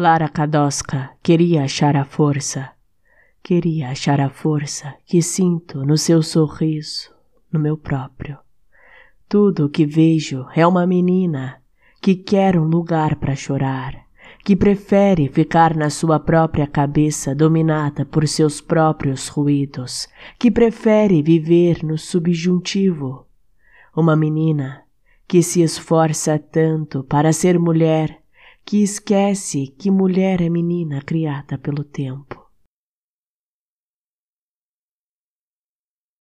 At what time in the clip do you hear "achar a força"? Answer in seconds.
1.64-2.70, 3.90-4.94